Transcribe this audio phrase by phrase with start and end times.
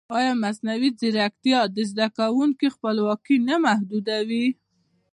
[0.17, 4.47] ایا مصنوعي ځیرکتیا د زده کوونکي خپلواکي نه محدودوي؟